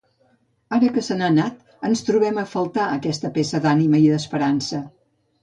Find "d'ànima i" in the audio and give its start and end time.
3.67-4.11